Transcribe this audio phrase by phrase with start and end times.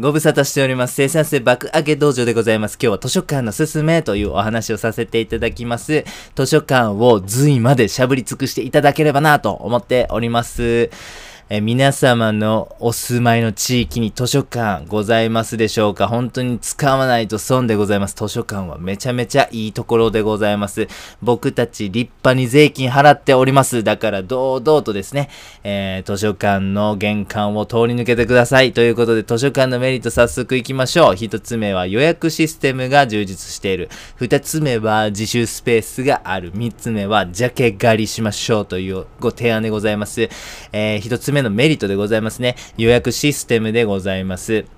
[0.00, 0.94] ご無沙汰しております。
[0.94, 2.78] 生産性爆上げ道場でございます。
[2.80, 6.04] 今日は図書館のすすめというお話をさせていただきます。
[6.36, 10.88] 図書館を随までしゃぶり尽くしていただければなと思っております。
[11.50, 16.06] え皆様のお住まいの地域に図書館ございますでしょうか？
[16.06, 18.14] 本当に使わないと損でございます。
[18.14, 20.88] 図書館はめちゃめちゃいいところでございます。
[21.22, 23.82] 僕たち立派に税金払っております。
[23.82, 25.30] だから堂々とですね、
[25.64, 28.74] えー、図書館の玄関を通り抜けてください。
[28.74, 31.16] ということで図書館のメリット早速行きましょう。
[31.16, 33.88] 一つ目は予約システムが充実している。
[34.16, 36.52] 二つ目は自習スペースがある。
[36.54, 40.28] 三つ目はジャケ狩りしましょうというご提案でございます。
[40.72, 42.56] えー、一つ目目のメリットでございますね。
[42.76, 44.77] 予約システムでございます。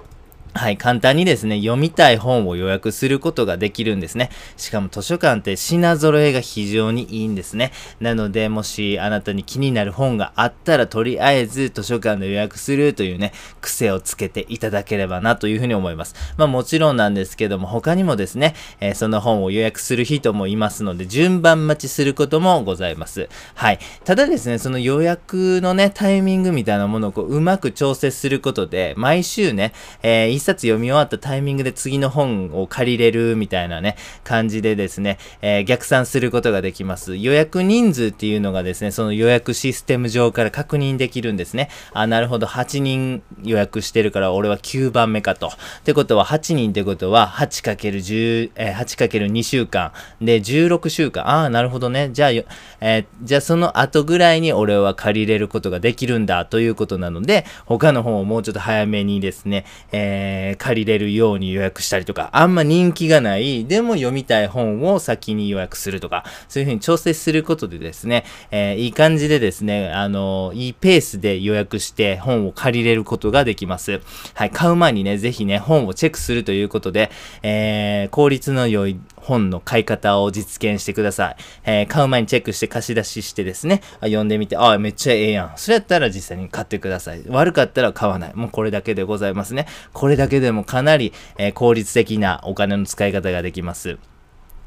[0.52, 4.30] はい、簡単にですね、読みたい本を予約することができるんですね。
[4.56, 7.70] しかも図書館って品揃えが非常にいいんですね。
[8.00, 16.16] なので、もしあなたに気になる本があったら、とりあえず図書館で予約するというね、癖をつけていただければなというふうに思います。
[16.36, 23.28] まあもちろんなんですけども、他にもですね、えー、その本を予約する人もいますので、順番待ちすることもございます。
[23.54, 23.78] はい。
[24.04, 37.16] ただですね、その予約のね、タイミングみたいなものをこううまく調節することで、毎週ね、えー一冊読み終わったタイミングで次の本を借りれるみたいなね、感じでですね、えー、逆算することができます。
[37.16, 41.68] 予約人数っていうのがですね、その予約システム上から確認できるんですね。
[41.92, 45.48] あ、なるほど、8人予約してるから俺は9番目かと。
[45.48, 45.50] っ
[45.84, 51.28] てことは、8人ってことは 8×10、えー、8×2 週間で16週間。
[51.28, 52.08] ああ、なるほどね。
[52.14, 74.00] じゃあ、えー、じゃあその後ぐらいに俺は借りれることができるんだということなので、他の本をもうちょっと早めにですね、えーえー、借りれるように予約したりとか、あんま人気がない、でも読みたい本を先に予約するとか、そういうふうに調整することでですね、えー、いい感じでですね、あのいいペースで予約して本を借りれることができます。
[74.34, 77.10] はい、買う前にね、ぜひね、本をチェックするということで、
[77.42, 81.36] えー、効率の良い本の買い方を実現してください。
[81.64, 85.52] えー、買う前にチェックして貸し出ししてですね、読んでみて、ああ、めっちゃええやん。
[85.56, 87.22] それやったら実際に買ってください。
[87.28, 88.34] 悪かったら買わない。
[88.34, 89.66] もうこれだけでございますね。
[89.92, 93.98] これだけでもかなり、えー、効率的なお金の使い方ができます。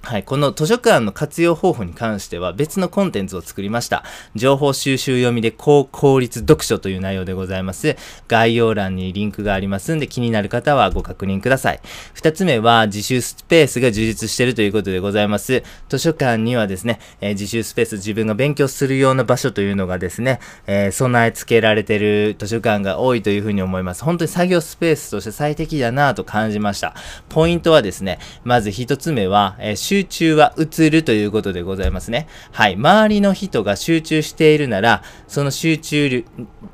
[0.05, 4.03] はい、この図書館の活用方法に関しては別のコンテンツを作りました。
[4.35, 7.95] 情報収集読みで高効率読書という内容でございます。
[8.27, 11.79] 概要欄にリンクがありますんで気になる方はご確認ください。
[12.13, 15.63] 二つ目は自習スペースが充実しているということでございます。
[15.87, 24.03] 図書館にはですね、えー、自習スペース自分が勉強するような場所というのがですね、えー、備え付けられている図書館が多いというふうに思います。
[24.03, 26.93] 本当に作業スペースとして最適だなと感じました。
[27.29, 32.27] ポイントはですね、まず一つ目は、えー集中は移るということでございますね。
[32.51, 32.73] はい。
[32.73, 36.27] 周りの人が集中しているなら、その集中力、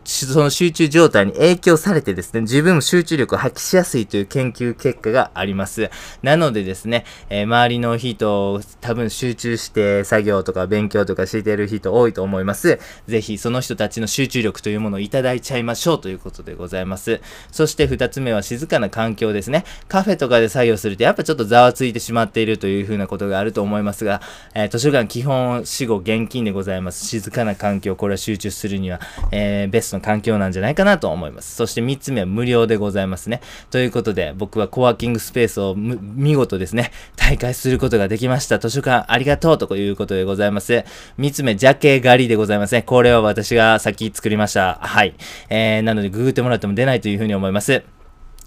[0.06, 5.90] その集中状態に影響されてですね、自分も集中力を発揮しやすいという研究結果があります。
[6.24, 12.80] なのでですね、えー、周りの人、多分集中して作業とか勉強とかしている人多いと思います。
[13.06, 17.20] ぜひその人たちの集中力というものをいただいちゃいましょうということでございます。
[17.52, 19.66] そして二つ目は静かな環境ですね。
[19.90, 24.22] カフェとかで作業するとやっぱちょっとざわついてしまっているというふうなことがあると思いますが、
[24.54, 27.06] えー、図書館基本死後現金でございます。
[27.06, 31.56] 静かな環境、これは集中するには、えー、ベストの環境なんじゃないかなと思います。
[31.56, 33.42] そして3つ目は無料でございますね。
[33.72, 38.60] ということで、僕はコワーキングスペースを見事ですね、大会することができました。
[38.60, 40.86] 図書館ありがとうということでございます。
[41.18, 42.84] 3つ目、ジャケ狩りでございますね。
[42.84, 44.80] これは私が先作りました。
[44.82, 45.16] はい。
[45.50, 47.99] えー、なのでググってもらっても出ないというふうに思います。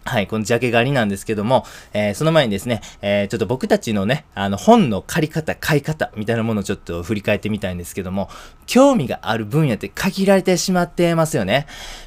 [0.04, 8.28] はい、このジャケ狩りなんですけども、えー、その前にですね、えー、ちょっと僕たちのね、あの、本の借り方、買い方、みたいなものをちょっと振り返ってみたいんですけども、
[8.66, 11.66] 興味がある分野って限られてしまってますよね。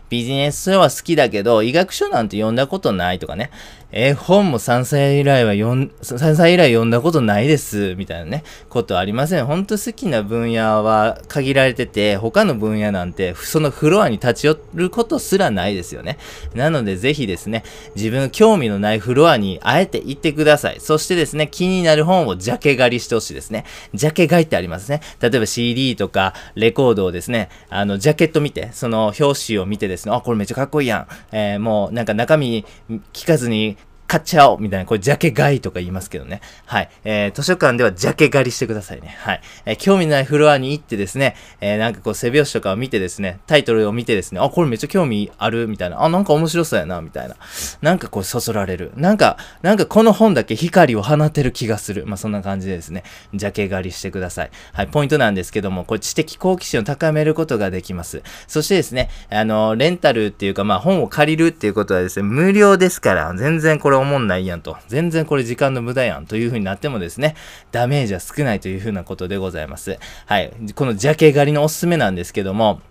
[0.10, 3.50] ビジネス書は好きだけど、医学書なんて読んだことないとかね。
[3.92, 9.46] 絵本も3歳以来は読3歳以来読んだことないです、みたいなね、ことありません。
[9.46, 16.18] ほんと好きな分野は限られてて、他の分野なんて、そのフロアに立ち寄ることすらないですよね。
[16.54, 17.64] なので、ぜひですね、
[17.96, 20.80] 自分興味のないフロアにあえて行ってください。
[20.80, 23.66] そしてですね、気になる本をジャケ狩りしてほしいですね。
[23.94, 25.02] ジャケ買いってありますね。
[25.20, 31.08] 例えば CD とかレコードをですね、あの、ジャケット見て、その表紙を見てですね、あ、これめっちゃかっこいいやん。
[31.32, 32.66] えー、もうなんか中身
[33.14, 36.42] 聞かずに買っちゃおうみたいな、これ、ジャケ買いとか言いますけどね。
[36.66, 36.90] はい。
[37.04, 39.16] えー、図書館ではジャケ狩りしてくださいね。
[39.20, 39.42] はい。
[39.66, 46.04] えー、興味ないフロアに行ってですね、えー、なんかこう、背拍子とかを見てですね、タイトルを見てですね、あ、これめっちゃ興味あるみたいな。
[46.04, 47.36] あ、なんか面白そうやな、みたいな。
[47.82, 48.92] なんかこう、そそられる。
[48.96, 52.06] なんか、なんかこの本だけ光を放てる気がする。
[52.06, 53.04] まあ、そんな感じでですね、
[53.34, 54.52] ジャケ狩りしてください。
[54.74, 54.88] はい。
[54.88, 58.22] ポイントなんですけども、これ、知的好奇心を高めることができます。
[58.48, 64.78] そしてですね、あの、レンタルっていうか、まあ、本を借りるっていうことはですね、無料ですから、全然これ思んないやんと。
[64.88, 67.36] 全然これ時間の無駄やんという風になってもですね、
[67.72, 69.98] ダメージは少ないという風なことでございます。
[70.26, 70.52] はい。
[70.76, 72.82] このジャケ狩りのおすすめなんですけども、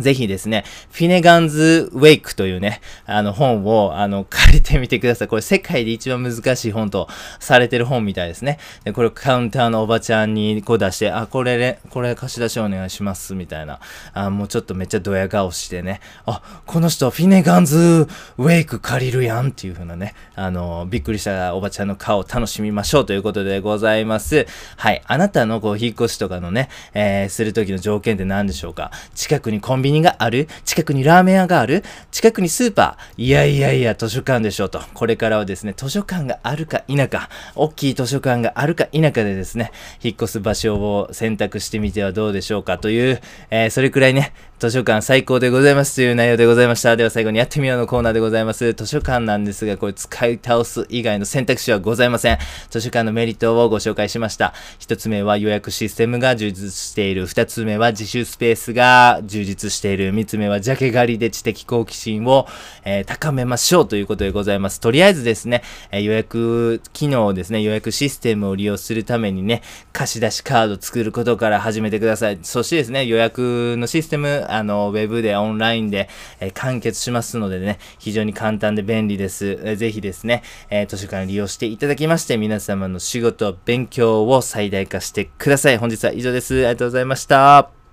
[0.00, 5.28] ぜひですね、フィネガンズ・ウェイクというね、あの本を、あの、 借りてみてください。
[5.28, 7.08] これ世界で一番難しい本と
[7.38, 8.58] されてる本みたいですね。
[8.84, 13.80] で、これカウンターのおばちゃんにこう出して、あ、これ、これ貸し出しお願いします、みたいな。
[14.12, 18.08] あ、もうちょっとめっちゃドヤ顔してね、あ、この人フィネガンズ・
[18.38, 24.46] ウェイク借りるやんっていう風なね、あの、びっくりしたおばちゃんの顔を楽しみましょうということでございます。
[24.76, 25.02] はい。
[25.06, 28.90] あなたのこう、引っ越しとかのね、えー、するときの条件って何でしょうか？
[29.14, 34.80] 近くにコンビニがある近くにラーメン屋がある近くにスーパーいやいやいや、図書館でしょうと。
[34.94, 39.72] これからはですね、図書館があるか否か、大きい図書館があるか否かでですね、
[40.02, 43.20] 引っ越す場所を選択してみてはどうでしょうかという、
[43.50, 46.96] えー、それくらいね、図書館最高でございますという内容でございました。
[46.96, 48.72] では最後にやってみようのコーナーでございます。
[48.72, 52.38] 図書館なんですが、これ使い倒す以外の選択肢はございません。
[52.70, 54.54] 図書館のメリットをご紹介しました。
[54.78, 57.26] 一つ目は予約システムが充実している。
[57.26, 60.12] 二つ目は自習スペースが充実している。
[60.12, 62.46] 三つ目はジャケ狩りで知的好奇心を、
[62.84, 64.80] えー、高めましょうということでございます。
[64.80, 69.62] とりあえずですね、えー、予約機能ですね、予約システムを利用するためにね、
[69.92, 72.38] 貸し出しカード作ることから始めてください。
[72.42, 76.08] そしてですね、予約のシステム、あの、ウェブでオンラインで、
[76.40, 79.58] えー、完結しますのでね、非常に簡単で便利です。
[79.62, 85.78] えー、ぜひですね、え、図書館利用していただきまして、皆様の仕事、勉強を最大化してください。
[85.78, 86.54] 本日は以上です。
[86.54, 87.83] ありがとうございました。